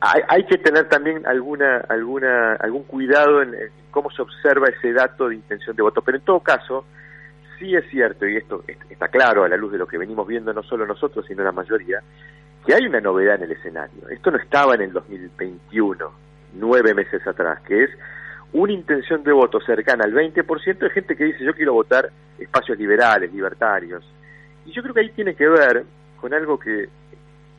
hay, 0.00 0.22
hay, 0.28 0.44
que 0.44 0.58
tener 0.58 0.88
también 0.88 1.26
alguna, 1.26 1.78
alguna, 1.88 2.54
algún 2.56 2.84
cuidado 2.84 3.42
en, 3.42 3.56
cómo 3.90 4.10
se 4.10 4.20
observa 4.20 4.68
ese 4.68 4.92
dato 4.92 5.28
de 5.28 5.36
intención 5.36 5.74
de 5.76 5.82
voto. 5.82 6.02
Pero 6.02 6.18
en 6.18 6.24
todo 6.24 6.40
caso, 6.40 6.84
sí 7.58 7.74
es 7.74 7.88
cierto, 7.88 8.26
y 8.26 8.36
esto 8.36 8.64
está 8.90 9.08
claro 9.08 9.44
a 9.44 9.48
la 9.48 9.56
luz 9.56 9.72
de 9.72 9.78
lo 9.78 9.86
que 9.86 9.96
venimos 9.98 10.26
viendo 10.26 10.52
no 10.52 10.62
solo 10.62 10.86
nosotros, 10.86 11.24
sino 11.26 11.42
la 11.42 11.52
mayoría, 11.52 12.02
que 12.66 12.74
hay 12.74 12.86
una 12.86 13.00
novedad 13.00 13.36
en 13.36 13.44
el 13.44 13.52
escenario. 13.52 14.08
Esto 14.10 14.30
no 14.30 14.36
estaba 14.36 14.74
en 14.74 14.82
el 14.82 14.92
2021, 14.92 16.12
nueve 16.54 16.92
meses 16.92 17.26
atrás, 17.26 17.62
que 17.62 17.84
es 17.84 17.90
una 18.52 18.72
intención 18.72 19.22
de 19.22 19.32
voto 19.32 19.60
cercana 19.60 20.04
al 20.04 20.12
20% 20.12 20.78
de 20.78 20.90
gente 20.90 21.16
que 21.16 21.24
dice 21.24 21.44
yo 21.44 21.54
quiero 21.54 21.72
votar 21.72 22.10
espacios 22.38 22.78
liberales, 22.78 23.32
libertarios. 23.32 24.04
Y 24.66 24.72
yo 24.72 24.82
creo 24.82 24.94
que 24.94 25.00
ahí 25.00 25.10
tiene 25.10 25.34
que 25.34 25.48
ver 25.48 25.84
con 26.20 26.34
algo 26.34 26.58
que 26.58 26.88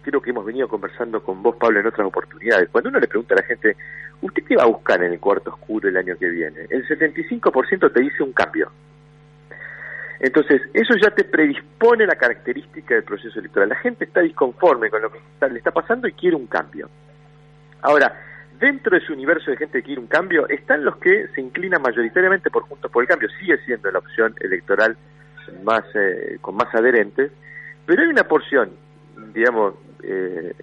creo 0.04 0.22
que 0.22 0.30
hemos 0.30 0.46
venido 0.46 0.68
conversando 0.68 1.24
con 1.24 1.42
vos, 1.42 1.56
Pablo, 1.56 1.80
en 1.80 1.88
otras 1.88 2.08
oportunidades. 2.08 2.70
Cuando 2.70 2.90
uno 2.90 3.00
le 3.00 3.08
pregunta 3.08 3.34
a 3.36 3.42
la 3.42 3.48
gente, 3.48 3.76
¿usted 4.22 4.44
qué 4.44 4.56
va 4.56 4.64
a 4.64 4.68
buscar 4.68 5.02
en 5.02 5.14
el 5.14 5.20
cuarto 5.20 5.52
oscuro 5.52 5.90
el 5.90 5.98
año 5.98 6.16
que 6.18 6.30
viene? 6.30 6.68
El 6.70 6.88
75% 6.88 7.92
te 7.92 8.02
dice 8.02 8.22
un 8.22 8.34
cambio. 8.34 8.72
Entonces, 10.20 10.62
eso 10.74 10.94
ya 11.02 11.12
te 11.12 11.24
predispone 11.26 12.06
la 12.06 12.16
característica 12.16 12.94
del 12.96 13.04
proceso 13.04 13.40
electoral. 13.40 13.70
La 13.70 13.76
gente 13.76 14.06
está 14.06 14.22
disconforme 14.22 14.90
con 14.90 15.02
lo 15.02 15.12
que 15.12 15.20
le 15.50 15.58
está 15.58 15.72
pasando 15.72 16.08
y 16.08 16.14
quiere 16.14 16.36
un 16.36 16.48
cambio. 16.48 16.90
Ahora, 17.82 18.14
dentro 18.64 18.98
de 18.98 19.04
ese 19.04 19.12
universo 19.12 19.52
de 19.52 19.58
gente 19.58 19.80
que 19.80 19.88
quiere 19.88 20.00
un 20.00 20.08
cambio, 20.08 20.48
están 20.48 20.86
los 20.86 20.96
que 20.96 21.28
se 21.36 21.42
inclinan 21.42 21.82
mayoritariamente 21.82 22.50
por 22.50 22.64
Juntos 22.64 22.90
por 22.90 23.04
el 23.04 23.10
Cambio, 23.10 23.28
sigue 23.38 23.58
siendo 23.66 23.92
la 23.92 24.00
opción 24.00 24.34
electoral 24.40 24.96
más 25.66 25.84
eh, 25.96 26.38
con 26.40 26.56
más 26.56 26.74
adherentes, 26.74 27.30
pero 27.86 28.02
hay 28.02 28.08
una 28.08 28.24
porción, 28.24 28.72
digamos, 29.34 29.74
eh, 30.02 30.54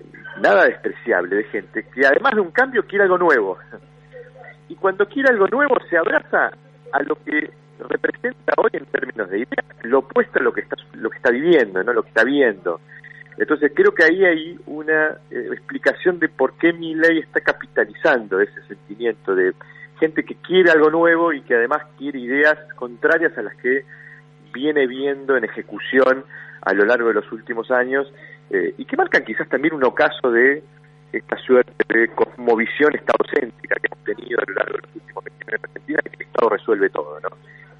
nada 0.40 0.64
despreciable 0.64 1.36
de 1.36 1.44
gente 1.44 1.84
que 1.92 2.06
además 2.06 2.34
de 2.36 2.40
un 2.40 2.50
cambio 2.52 2.86
quiere 2.86 3.04
algo 3.04 3.18
nuevo. 3.18 3.58
Y 4.70 4.76
cuando 4.76 5.06
quiere 5.06 5.28
algo 5.28 5.46
nuevo 5.48 5.76
se 5.90 5.98
abraza 5.98 6.52
a 6.92 7.02
lo 7.02 7.16
que 7.16 7.50
representa 7.86 8.54
hoy 8.56 8.70
en 8.72 8.86
términos 8.86 9.28
de 9.28 9.40
ideas, 9.40 9.66
lo 9.82 9.98
opuesto 9.98 10.38
a 10.38 10.42
lo 10.42 10.54
que 10.54 10.62
está, 10.62 10.76
lo 10.94 11.10
que 11.10 11.18
está 11.18 11.30
viviendo, 11.30 11.84
no 11.84 11.92
lo 11.92 12.02
que 12.02 12.08
está 12.08 12.24
viendo. 12.24 12.80
Entonces 13.40 13.72
creo 13.74 13.94
que 13.94 14.04
ahí 14.04 14.22
hay 14.22 14.58
una 14.66 15.16
eh, 15.30 15.48
explicación 15.52 16.18
de 16.18 16.28
por 16.28 16.58
qué 16.58 16.74
mi 16.74 16.94
ley 16.94 17.20
está 17.20 17.40
capitalizando 17.40 18.38
ese 18.38 18.62
sentimiento 18.68 19.34
de 19.34 19.54
gente 19.98 20.24
que 20.24 20.34
quiere 20.34 20.70
algo 20.70 20.90
nuevo 20.90 21.32
y 21.32 21.40
que 21.40 21.54
además 21.54 21.84
quiere 21.96 22.18
ideas 22.18 22.58
contrarias 22.74 23.36
a 23.38 23.42
las 23.42 23.56
que 23.56 23.86
viene 24.52 24.86
viendo 24.86 25.38
en 25.38 25.44
ejecución 25.44 26.22
a 26.60 26.74
lo 26.74 26.84
largo 26.84 27.08
de 27.08 27.14
los 27.14 27.32
últimos 27.32 27.70
años 27.70 28.12
eh, 28.50 28.74
y 28.76 28.84
que 28.84 28.98
marcan 28.98 29.24
quizás 29.24 29.48
también 29.48 29.72
un 29.72 29.84
ocaso 29.84 30.30
de 30.30 30.62
esta 31.10 31.38
suerte 31.38 31.72
de 31.88 32.08
cosmovisión 32.08 32.94
estaocéntrica 32.94 33.76
que 33.76 33.88
hemos 33.90 34.04
tenido 34.04 34.38
a 34.38 34.44
lo 34.50 34.54
largo 34.54 34.72
de 34.72 34.82
los 34.82 34.96
últimos 34.96 35.24
años 35.24 35.40
en 35.48 35.54
Argentina 35.54 36.00
y 36.04 36.08
que 36.10 36.16
el 36.16 36.22
Estado 36.28 36.48
resuelve 36.50 36.90
todo, 36.90 37.20
¿no? 37.20 37.28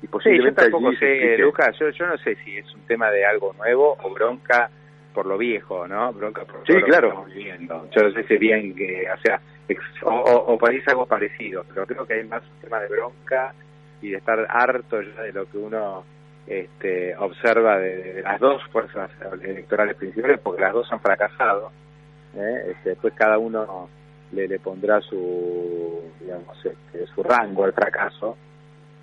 Y 0.03 0.07
posiblemente 0.07 0.63
sí, 0.63 0.71
yo 0.71 0.73
tampoco 0.73 0.97
sé, 0.97 1.37
Lucas, 1.37 1.79
yo, 1.79 1.91
yo 1.91 2.07
no 2.07 2.17
sé 2.17 2.35
si 2.37 2.57
es 2.57 2.75
un 2.75 2.81
tema 2.87 3.11
de 3.11 3.27
algo 3.27 3.55
nuevo 3.59 3.99
o 4.03 4.15
bronca 4.15 4.71
por 5.13 5.27
lo 5.27 5.37
viejo, 5.39 5.87
¿no? 5.87 6.13
Bronca 6.13 6.45
por 6.45 6.67
sí, 6.67 6.75
claro. 6.83 7.27
Yo 7.29 8.03
no 8.03 8.13
sé 8.13 8.25
si 8.25 8.37
bien 8.37 8.75
que, 8.75 9.07
o 9.11 9.21
sea, 9.21 9.41
o, 10.03 10.13
o, 10.13 10.59
parece 10.59 10.91
algo 10.91 11.07
parecido, 11.07 11.65
pero 11.69 11.87
creo 11.87 12.07
que 12.07 12.15
hay 12.15 12.25
más 12.25 12.43
un 12.43 12.61
tema 12.61 12.81
de 12.81 12.89
bronca 12.89 13.55
y 14.03 14.11
de 14.11 14.17
estar 14.17 14.47
harto 14.49 15.01
ya 15.03 15.23
de 15.23 15.33
lo 15.33 15.47
que 15.51 15.59
uno 15.59 16.05
este, 16.47 17.17
observa 17.17 17.79
de, 17.79 18.23
las 18.23 18.41
dos 18.41 18.63
fuerzas 18.73 19.11
electorales 19.43 19.97
principales, 19.97 20.41
porque 20.43 20.63
las 20.63 20.73
dos 20.73 20.91
han 20.93 21.01
fracasado. 21.01 21.71
¿eh? 22.35 22.73
Este, 22.73 22.91
después 22.91 23.15
cada 23.15 23.39
uno 23.39 23.89
le, 24.33 24.49
le 24.49 24.59
pondrá 24.59 25.01
su, 25.01 26.01
digamos, 26.21 26.65
este, 26.65 27.07
su 27.07 27.23
rango 27.23 27.65
al 27.65 27.73
fracaso. 27.73 28.37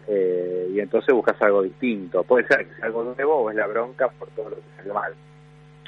Eh, 0.10 0.70
y 0.74 0.80
entonces 0.80 1.14
buscas 1.14 1.42
algo 1.42 1.62
distinto. 1.62 2.24
Puede 2.24 2.48
ser 2.48 2.66
que 2.68 2.76
sea 2.76 2.86
algo 2.86 3.04
nuevo 3.04 3.36
o 3.36 3.50
es 3.50 3.56
la 3.56 3.68
bronca 3.68 4.08
por 4.08 4.30
todo 4.30 4.50
lo 4.50 4.56
que 4.56 4.62
salió 4.78 4.94
mal. 4.94 5.14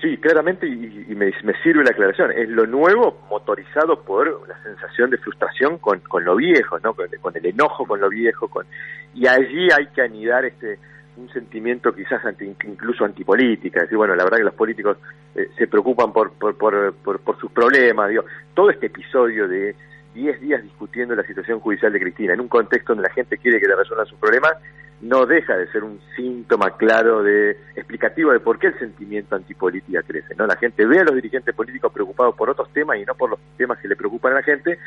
Sí, 0.01 0.17
claramente, 0.17 0.65
y, 0.65 1.13
me, 1.13 1.31
sirve 1.61 1.83
la 1.83 1.91
aclaración, 1.91 2.31
es 2.31 2.47
lo 2.47 2.65
nuevo 2.65 3.21
motorizado 3.29 4.01
por 4.01 4.47
la 4.47 4.61
sensación 4.63 5.09
de 5.09 5.17
frustración 5.17 5.77
con, 5.77 5.99
con 5.99 6.23
lo 6.23 6.37
viejo, 6.37 6.79
¿no? 6.79 6.93
Con, 6.93 7.35
el 7.35 7.45
enojo 7.45 7.85
con 7.85 7.99
lo 7.99 8.09
viejo, 8.09 8.47
con 8.47 8.65
y 9.13 9.27
allí 9.27 9.67
hay 9.75 9.87
que 9.87 10.01
anidar 10.01 10.45
este 10.45 10.79
un 11.17 11.29
sentimiento 11.33 11.93
quizás 11.93 12.21
incluso 12.63 13.03
antipolítica, 13.03 13.81
decir, 13.81 13.97
bueno, 13.97 14.15
la 14.15 14.23
verdad 14.23 14.37
que 14.37 14.43
los 14.45 14.53
políticos 14.53 14.97
eh, 15.35 15.49
se 15.57 15.67
preocupan 15.67 16.13
por 16.13 16.31
por, 16.31 16.55
por, 16.57 16.93
por, 16.93 17.39
sus 17.39 17.51
problemas, 17.51 18.07
digo, 18.07 18.23
todo 18.53 18.69
este 18.69 18.85
episodio 18.85 19.49
de 19.49 19.75
10 20.13 20.39
días 20.39 20.63
discutiendo 20.63 21.13
la 21.13 21.23
situación 21.23 21.59
judicial 21.59 21.91
de 21.91 21.99
Cristina, 21.99 22.33
en 22.33 22.39
un 22.39 22.47
contexto 22.47 22.93
donde 22.93 23.09
la 23.09 23.13
gente 23.13 23.37
quiere 23.37 23.59
que 23.59 23.67
le 23.67 23.75
resuelvan 23.75 24.07
sus 24.07 24.17
problemas, 24.17 24.53
no 25.01 25.25
deja 25.25 25.55
de 25.55 25.71
ser 25.71 25.83
un 25.83 25.99
síntoma 26.15 26.75
claro 26.77 27.23
de 27.23 27.51
explicativo 27.75 28.31
de 28.31 28.39
por 28.39 28.59
qué 28.59 28.67
el 28.67 28.79
sentimiento 28.79 29.35
antipolítica 29.35 30.03
crece, 30.03 30.35
¿no? 30.35 30.45
La 30.45 30.57
gente 30.57 30.85
ve 30.85 30.99
a 30.99 31.03
los 31.03 31.15
dirigentes 31.15 31.55
políticos 31.55 31.91
preocupados 31.93 32.35
por 32.35 32.49
otros 32.49 32.71
temas 32.73 32.97
y 32.97 33.05
no 33.05 33.15
por 33.15 33.29
los 33.29 33.39
temas 33.57 33.77
que 33.79 33.87
le 33.87 33.95
preocupan 33.95 34.33
a 34.33 34.35
la 34.35 34.43
gente, 34.43 34.77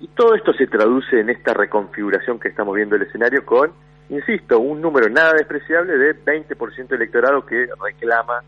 y 0.00 0.08
todo 0.08 0.34
esto 0.34 0.52
se 0.54 0.66
traduce 0.66 1.20
en 1.20 1.28
esta 1.30 1.52
reconfiguración 1.52 2.38
que 2.38 2.48
estamos 2.48 2.74
viendo 2.74 2.96
el 2.96 3.02
escenario 3.02 3.44
con, 3.44 3.72
insisto, 4.08 4.58
un 4.58 4.80
número 4.80 5.08
nada 5.10 5.34
despreciable 5.34 5.98
de 5.98 6.16
20% 6.24 6.88
de 6.88 6.96
electorado 6.96 7.44
que 7.44 7.68
reclama 7.82 8.42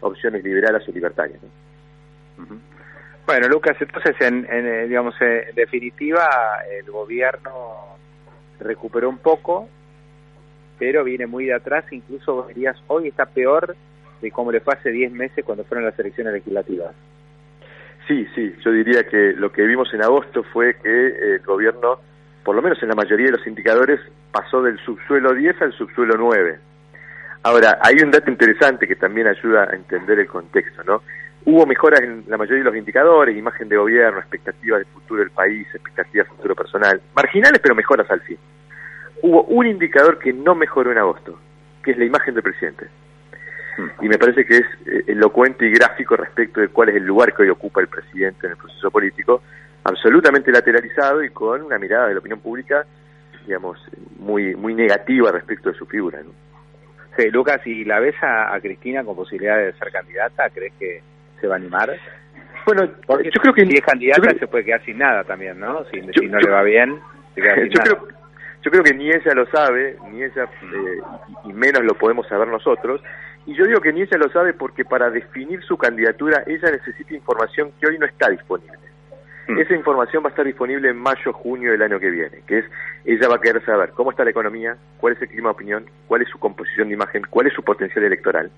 opciones 0.00 0.44
liberales 0.44 0.88
o 0.88 0.92
libertarias. 0.92 1.40
Bueno, 3.26 3.48
Lucas, 3.48 3.76
entonces, 3.80 4.14
en, 4.20 4.46
eh, 4.48 4.86
digamos, 4.86 5.14
en 5.20 5.54
definitiva, 5.54 6.28
el 6.70 6.90
gobierno 6.90 7.96
recuperó 8.60 9.08
un 9.08 9.18
poco, 9.18 9.68
pero 10.82 11.04
viene 11.04 11.28
muy 11.28 11.44
de 11.44 11.54
atrás, 11.54 11.84
incluso 11.92 12.44
dirías, 12.48 12.76
hoy 12.88 13.06
está 13.06 13.24
peor 13.24 13.76
de 14.20 14.32
como 14.32 14.50
le 14.50 14.58
fue 14.58 14.74
hace 14.74 14.90
10 14.90 15.12
meses 15.12 15.44
cuando 15.44 15.62
fueron 15.62 15.84
las 15.84 15.96
elecciones 15.96 16.32
legislativas. 16.32 16.92
Sí, 18.08 18.26
sí, 18.34 18.52
yo 18.64 18.72
diría 18.72 19.04
que 19.04 19.32
lo 19.34 19.52
que 19.52 19.62
vimos 19.62 19.94
en 19.94 20.02
agosto 20.02 20.42
fue 20.42 20.74
que 20.82 21.34
el 21.34 21.38
gobierno, 21.46 22.00
por 22.42 22.56
lo 22.56 22.62
menos 22.62 22.82
en 22.82 22.88
la 22.88 22.96
mayoría 22.96 23.26
de 23.26 23.38
los 23.38 23.46
indicadores, 23.46 24.00
pasó 24.32 24.60
del 24.60 24.76
subsuelo 24.80 25.32
10 25.32 25.62
al 25.62 25.72
subsuelo 25.72 26.16
9. 26.18 26.58
Ahora, 27.44 27.78
hay 27.80 28.02
un 28.02 28.10
dato 28.10 28.28
interesante 28.28 28.88
que 28.88 28.96
también 28.96 29.28
ayuda 29.28 29.68
a 29.70 29.76
entender 29.76 30.18
el 30.18 30.26
contexto, 30.26 30.82
¿no? 30.82 31.02
Hubo 31.44 31.64
mejoras 31.64 32.00
en 32.00 32.24
la 32.26 32.38
mayoría 32.38 32.64
de 32.64 32.70
los 32.70 32.76
indicadores, 32.76 33.36
imagen 33.36 33.68
de 33.68 33.76
gobierno, 33.76 34.18
expectativas 34.18 34.80
de 34.80 34.86
futuro 34.86 35.20
del 35.20 35.30
país, 35.30 35.64
expectativas 35.72 36.26
de 36.26 36.34
futuro 36.34 36.56
personal, 36.56 37.00
marginales 37.14 37.60
pero 37.62 37.76
mejoras 37.76 38.10
al 38.10 38.20
fin 38.22 38.36
hubo 39.22 39.44
un 39.44 39.66
indicador 39.66 40.18
que 40.18 40.32
no 40.32 40.54
mejoró 40.54 40.92
en 40.92 40.98
agosto, 40.98 41.38
que 41.82 41.92
es 41.92 41.98
la 41.98 42.04
imagen 42.04 42.34
del 42.34 42.42
presidente. 42.42 42.86
Y 44.02 44.08
me 44.08 44.18
parece 44.18 44.44
que 44.44 44.58
es 44.58 44.66
eh, 44.86 45.04
elocuente 45.06 45.66
y 45.66 45.72
gráfico 45.72 46.14
respecto 46.16 46.60
de 46.60 46.68
cuál 46.68 46.90
es 46.90 46.96
el 46.96 47.04
lugar 47.04 47.34
que 47.34 47.42
hoy 47.42 47.48
ocupa 47.48 47.80
el 47.80 47.88
presidente 47.88 48.46
en 48.46 48.52
el 48.52 48.58
proceso 48.58 48.90
político, 48.90 49.42
absolutamente 49.84 50.52
lateralizado 50.52 51.24
y 51.24 51.30
con 51.30 51.62
una 51.62 51.78
mirada 51.78 52.08
de 52.08 52.14
la 52.14 52.20
opinión 52.20 52.40
pública, 52.40 52.84
digamos, 53.46 53.78
muy 54.18 54.54
muy 54.54 54.74
negativa 54.74 55.32
respecto 55.32 55.70
de 55.70 55.78
su 55.78 55.86
figura. 55.86 56.20
¿no? 56.22 56.30
Sí, 57.16 57.30
Lucas, 57.30 57.66
¿y 57.66 57.84
la 57.84 57.98
ves 57.98 58.14
a, 58.22 58.58
Cristina 58.60 59.04
con 59.04 59.16
posibilidad 59.16 59.56
de 59.56 59.72
ser 59.74 59.90
candidata? 59.90 60.50
¿Crees 60.50 60.72
que 60.78 61.02
se 61.40 61.46
va 61.46 61.54
a 61.54 61.58
animar? 61.58 61.90
Bueno, 62.66 62.84
yo 63.08 63.40
creo 63.40 63.54
que... 63.54 63.66
Si 63.66 63.74
es 63.74 63.80
candidata 63.80 64.34
se 64.38 64.46
puede 64.46 64.64
quedar 64.64 64.84
sin 64.84 64.98
nada 64.98 65.24
también, 65.24 65.58
¿no? 65.58 65.84
Si, 65.86 66.00
no 66.00 66.38
le 66.38 66.50
va 66.50 66.62
bien, 66.62 67.00
se 67.34 67.40
queda 67.40 67.54
sin 67.62 67.70
yo 67.70 67.80
Creo, 67.82 68.21
yo 68.62 68.70
creo 68.70 68.84
que 68.84 68.94
ni 68.94 69.10
ella 69.10 69.34
lo 69.34 69.46
sabe, 69.46 69.96
ni 70.10 70.22
ella, 70.22 70.44
eh, 70.44 71.00
y 71.44 71.52
menos 71.52 71.82
lo 71.82 71.94
podemos 71.94 72.26
saber 72.28 72.48
nosotros. 72.48 73.02
Y 73.44 73.54
yo 73.54 73.64
digo 73.64 73.80
que 73.80 73.92
ni 73.92 74.02
ella 74.02 74.18
lo 74.18 74.30
sabe 74.30 74.52
porque 74.52 74.84
para 74.84 75.10
definir 75.10 75.62
su 75.64 75.76
candidatura 75.76 76.44
ella 76.46 76.70
necesita 76.70 77.14
información 77.14 77.72
que 77.80 77.88
hoy 77.88 77.98
no 77.98 78.06
está 78.06 78.30
disponible. 78.30 78.78
Hmm. 79.48 79.58
Esa 79.58 79.74
información 79.74 80.22
va 80.22 80.28
a 80.28 80.30
estar 80.30 80.46
disponible 80.46 80.88
en 80.88 80.96
mayo, 80.96 81.32
junio 81.32 81.72
del 81.72 81.82
año 81.82 81.98
que 81.98 82.10
viene, 82.10 82.42
que 82.46 82.58
es, 82.58 82.64
ella 83.04 83.28
va 83.28 83.36
a 83.36 83.40
querer 83.40 83.64
saber 83.64 83.90
cómo 83.90 84.12
está 84.12 84.22
la 84.22 84.30
economía, 84.30 84.76
cuál 84.98 85.14
es 85.14 85.22
el 85.22 85.28
clima 85.28 85.48
de 85.48 85.54
opinión, 85.54 85.86
cuál 86.06 86.22
es 86.22 86.28
su 86.28 86.38
composición 86.38 86.88
de 86.88 86.94
imagen, 86.94 87.22
cuál 87.28 87.48
es 87.48 87.52
su 87.52 87.64
potencial 87.64 88.04
electoral. 88.04 88.52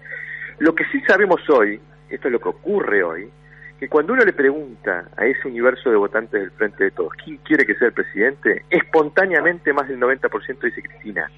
Lo 0.59 0.75
que 0.75 0.85
sí 0.93 1.01
sabemos 1.07 1.41
hoy, 1.49 1.81
esto 2.11 2.29
es 2.29 2.33
lo 2.33 2.41
que 2.41 2.51
ocurre 2.51 3.03
hoy, 3.03 3.31
que 3.85 3.91
cuando 3.91 4.15
uno 4.15 4.25
le 4.25 4.33
pregunta 4.33 5.11
a 5.15 5.27
ese 5.27 5.47
universo 5.47 5.91
de 5.91 5.97
votantes 5.97 6.41
del 6.41 6.51
Frente 6.53 6.85
de 6.85 6.91
Todos 6.91 7.13
quién 7.23 7.37
quiere 7.45 7.67
que 7.67 7.75
sea 7.75 7.89
el 7.89 7.93
presidente, 7.93 8.65
espontáneamente 8.71 9.75
más 9.75 9.87
del 9.89 10.01
90% 10.01 10.59
dice 10.63 10.83
Cristina. 10.83 11.31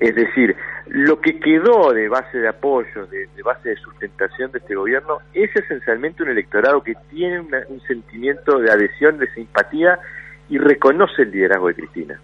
Es 0.00 0.16
decir, 0.16 0.56
lo 0.88 1.20
que 1.20 1.38
quedó 1.38 1.92
de 1.92 2.08
base 2.08 2.38
de 2.38 2.48
apoyo, 2.48 3.06
de, 3.06 3.28
base 3.44 3.68
de 3.68 3.76
sustentación 3.76 4.50
de 4.50 4.58
este 4.58 4.74
gobierno, 4.74 5.18
es 5.32 5.54
esencialmente 5.54 6.24
un 6.24 6.30
electorado 6.30 6.82
que 6.82 6.94
tiene 7.08 7.38
un 7.68 7.80
sentimiento 7.82 8.58
de 8.58 8.72
adhesión, 8.72 9.18
de 9.18 9.32
simpatía 9.32 10.00
y 10.48 10.58
reconoce 10.58 11.22
el 11.22 11.30
liderazgo 11.30 11.68
de 11.68 11.74
Cristina. 11.74 12.20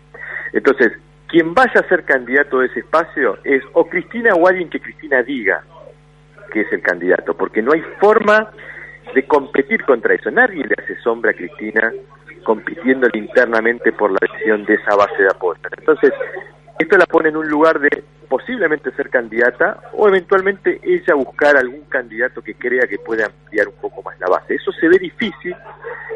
Entonces, 0.52 0.90
quien 1.28 1.54
vaya 1.54 1.74
a 1.80 1.88
ser 1.88 2.02
candidato 2.02 2.58
de 2.58 2.66
ese 2.66 2.80
espacio 2.80 3.38
es 3.44 3.62
o 3.74 3.88
Cristina 3.88 4.34
o 4.34 4.48
alguien 4.48 4.68
que 4.68 4.80
Cristina 4.80 5.22
diga, 5.22 5.62
que 6.50 6.62
es 6.62 6.72
el 6.72 6.82
candidato, 6.82 7.34
porque 7.34 7.62
no 7.62 7.72
hay 7.72 7.82
forma 8.00 8.50
de 9.14 9.26
competir 9.26 9.84
contra 9.84 10.14
eso. 10.14 10.30
Nadie 10.30 10.64
le 10.64 10.74
hace 10.82 10.96
sombra 11.00 11.30
a 11.30 11.34
Cristina 11.34 11.92
compitiendo 12.44 13.08
internamente 13.14 13.92
por 13.92 14.10
la 14.12 14.18
decisión 14.20 14.64
de 14.64 14.74
esa 14.74 14.96
base 14.96 15.22
de 15.22 15.28
apoyo. 15.28 15.60
Entonces, 15.78 16.12
esto 16.78 16.96
la 16.96 17.06
pone 17.06 17.28
en 17.28 17.36
un 17.36 17.48
lugar 17.48 17.78
de 17.78 18.04
posiblemente 18.28 18.92
ser 18.92 19.10
candidata 19.10 19.80
o 19.92 20.08
eventualmente 20.08 20.80
ella 20.82 21.14
buscar 21.14 21.56
algún 21.56 21.82
candidato 21.82 22.40
que 22.40 22.54
crea 22.54 22.86
que 22.88 22.98
puede 22.98 23.24
ampliar 23.24 23.68
un 23.68 23.74
poco 23.74 24.02
más 24.02 24.18
la 24.20 24.28
base. 24.28 24.54
Eso 24.54 24.72
se 24.72 24.88
ve 24.88 24.98
difícil 24.98 25.54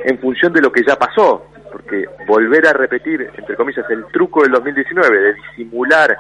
en 0.04 0.18
función 0.20 0.52
de 0.52 0.62
lo 0.62 0.70
que 0.70 0.82
ya 0.86 0.96
pasó, 0.96 1.46
porque 1.72 2.04
volver 2.26 2.66
a 2.68 2.72
repetir, 2.72 3.28
entre 3.36 3.56
comillas, 3.56 3.84
el 3.90 4.06
truco 4.06 4.42
del 4.42 4.52
2019 4.52 5.18
de 5.18 5.34
disimular 5.34 6.16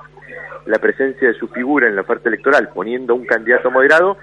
la 0.66 0.78
presencia 0.78 1.28
de 1.28 1.34
su 1.34 1.48
figura 1.48 1.88
en 1.88 1.96
la 1.96 2.02
oferta 2.02 2.28
electoral 2.28 2.70
poniendo 2.74 3.14
un 3.14 3.26
candidato 3.26 3.70
moderado, 3.70 4.18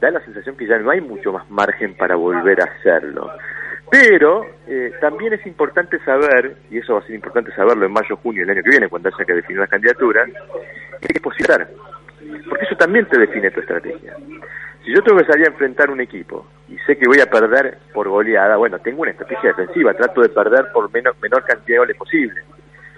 da 0.00 0.10
la 0.10 0.20
sensación 0.24 0.56
que 0.56 0.66
ya 0.66 0.78
no 0.78 0.90
hay 0.90 1.00
mucho 1.00 1.32
más 1.32 1.48
margen 1.50 1.96
para 1.96 2.16
volver 2.16 2.60
a 2.60 2.64
hacerlo. 2.64 3.30
Pero 3.90 4.44
eh, 4.66 4.92
también 5.00 5.34
es 5.34 5.46
importante 5.46 5.98
saber, 6.04 6.56
y 6.70 6.78
eso 6.78 6.94
va 6.94 7.00
a 7.00 7.06
ser 7.06 7.14
importante 7.14 7.52
saberlo 7.54 7.86
en 7.86 7.92
mayo, 7.92 8.16
junio 8.16 8.42
del 8.42 8.50
año 8.50 8.62
que 8.62 8.70
viene, 8.70 8.88
cuando 8.88 9.08
haya 9.08 9.24
que 9.24 9.34
definir 9.34 9.60
las 9.60 9.70
candidaturas, 9.70 10.28
que 10.28 11.06
hay 11.08 11.14
que 11.14 11.20
posicionar. 11.20 11.68
Porque 12.48 12.64
eso 12.64 12.76
también 12.76 13.06
te 13.06 13.18
define 13.18 13.50
tu 13.50 13.60
estrategia. 13.60 14.16
Si 14.84 14.92
yo 14.92 15.02
tengo 15.02 15.18
que 15.18 15.26
salir 15.26 15.46
a 15.46 15.50
enfrentar 15.50 15.90
un 15.90 16.00
equipo 16.00 16.46
y 16.68 16.76
sé 16.80 16.96
que 16.96 17.06
voy 17.06 17.20
a 17.20 17.26
perder 17.26 17.78
por 17.92 18.08
goleada, 18.08 18.56
bueno, 18.56 18.78
tengo 18.80 19.02
una 19.02 19.12
estrategia 19.12 19.50
defensiva, 19.50 19.94
trato 19.94 20.20
de 20.20 20.28
perder 20.28 20.66
por 20.72 20.92
menor, 20.92 21.14
menor 21.22 21.42
cantidad 21.44 21.76
de 21.76 21.78
goles 21.78 21.96
posible. 21.96 22.42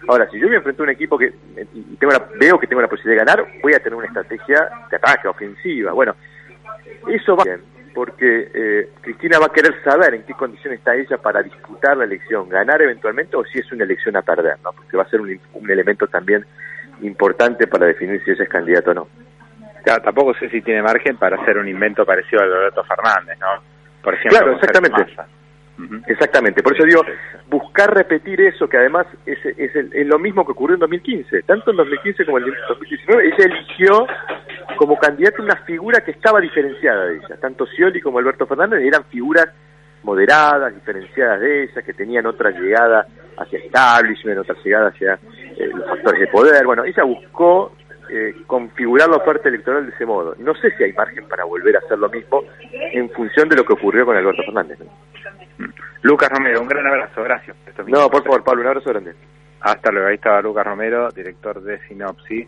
Ahora, 0.09 0.29
si 0.31 0.39
yo 0.39 0.49
me 0.49 0.57
enfrento 0.57 0.83
a 0.83 0.85
un 0.85 0.91
equipo 0.91 1.19
que 1.19 1.33
y 1.75 1.97
tengo 1.97 2.13
veo 2.39 2.59
que 2.59 2.67
tengo 2.67 2.83
la 2.83 2.89
posibilidad 2.89 3.25
de 3.25 3.33
ganar, 3.33 3.47
voy 3.63 3.75
a 3.75 3.79
tener 3.79 3.95
una 3.95 4.07
estrategia 4.07 4.69
de 4.91 4.97
ataque, 4.97 5.29
ofensiva. 5.29 5.93
Bueno, 5.93 6.15
eso 7.09 7.37
va 7.37 7.45
bien, 7.45 7.61
porque 7.95 8.51
eh, 8.55 8.91
Cristina 9.01 9.39
va 9.39 9.47
a 9.47 9.53
querer 9.53 9.83
saber 9.83 10.15
en 10.15 10.23
qué 10.25 10.35
condición 10.35 10.75
está 10.75 10.95
ella 10.95 11.17
para 11.19 11.43
disputar 11.43 11.97
la 11.97 12.05
elección, 12.05 12.49
ganar 12.49 12.83
eventualmente 12.83 13.37
o 13.37 13.45
si 13.45 13.59
es 13.59 13.73
una 13.73 13.85
elección 13.85 14.17
a 14.17 14.23
perder, 14.23 14.59
¿no? 14.63 14.73
Porque 14.73 14.97
va 14.97 15.03
a 15.03 15.09
ser 15.09 15.21
un, 15.21 15.41
elemento 15.69 16.07
también 16.07 16.45
importante 17.01 17.67
para 17.67 17.87
definir 17.87 18.23
si 18.25 18.31
ella 18.31 18.45
es 18.45 18.51
candidato 18.51 18.93
o 18.93 18.95
no. 18.95 19.09
Claro, 19.83 20.03
tampoco 20.03 20.35
sé 20.35 20.49
si 20.51 20.63
tiene 20.63 20.83
margen 20.83 21.17
para 21.17 21.41
hacer 21.41 21.59
un 21.59 21.69
invento 21.69 22.05
parecido 22.05 22.43
a 22.43 22.45
Alberto 22.45 22.85
Fernández, 22.85 23.39
¿no? 23.41 23.63
Por 24.03 24.15
ejemplo, 24.15 24.39
claro, 24.39 24.53
exactamente. 24.53 25.17
Exactamente, 26.07 26.63
por 26.63 26.75
eso 26.75 26.85
digo, 26.85 27.03
buscar 27.49 27.95
repetir 27.95 28.41
eso, 28.41 28.69
que 28.69 28.79
además 28.79 29.07
es, 29.27 29.39
es, 29.45 30.07
lo 30.07 30.19
mismo 30.19 30.45
que 30.47 30.53
ocurrió 30.53 30.75
en 30.75 30.81
2015, 30.81 31.43
tanto 31.43 31.71
en 31.71 31.77
2015 31.77 32.25
como 32.25 32.39
en 32.39 32.45
2019, 32.69 33.27
ella 33.27 33.45
eligió 33.45 34.07
como 34.77 34.99
candidato 34.99 35.43
una 35.43 35.57
figura 35.65 36.01
que 36.01 36.13
estaba 36.13 36.41
diferenciada 36.41 37.07
de 37.07 37.17
ella, 37.17 37.37
tanto 37.41 37.67
Scioli 37.67 38.01
como 38.01 38.19
Alberto 38.19 38.47
Fernández 38.47 38.81
eran 38.83 39.05
figuras 39.05 39.49
moderadas, 40.03 40.75
diferenciadas 40.75 41.41
de 41.41 41.65
ella, 41.65 41.83
que 41.83 41.93
tenían 41.93 42.27
otra 42.27 42.51
llegada 42.51 43.07
hacia 43.37 43.59
establishment, 43.59 44.39
otra 44.39 44.55
llegada 44.65 44.89
hacia 44.89 45.15
eh, 45.15 45.69
los 45.75 45.87
factores 45.89 46.21
de 46.21 46.29
poder, 46.29 46.65
bueno, 46.65 46.85
ella 46.85 47.05
buscó 47.05 47.73
eh, 48.11 48.35
configurar 48.47 49.09
la 49.09 49.17
oferta 49.17 49.49
electoral 49.49 49.87
de 49.87 49.93
ese 49.93 50.07
modo. 50.07 50.35
No 50.39 50.55
sé 50.55 50.71
si 50.77 50.85
hay 50.85 50.93
margen 50.93 51.27
para 51.29 51.45
volver 51.45 51.77
a 51.77 51.81
hacer 51.81 51.99
lo 51.99 52.09
mismo 52.09 52.45
en 52.93 53.11
función 53.11 53.49
de 53.49 53.57
lo 53.57 53.65
que 53.65 53.75
ocurrió 53.75 54.05
con 54.07 54.17
Alberto 54.17 54.43
Fernández. 54.45 54.79
Lucas 56.03 56.31
Romero, 56.31 56.61
un 56.61 56.69
gran 56.69 56.87
abrazo, 56.87 57.23
gracias. 57.23 57.57
No, 57.87 58.09
por 58.09 58.23
favor, 58.23 58.45
Pablo, 58.45 58.63
un 58.63 58.69
abrazo 58.69 58.91
grande. 58.91 59.15
Hasta 59.61 59.91
luego, 59.91 60.09
ahí 60.09 60.15
estaba 60.15 60.43
Lucas 60.43 60.67
Romero, 60.67 61.09
director 61.11 61.61
de 61.63 61.79
Sinopsis. 61.89 62.47